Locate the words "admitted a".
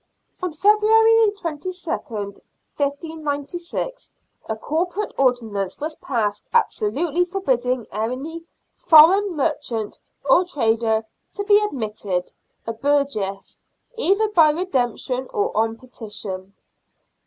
11.59-12.73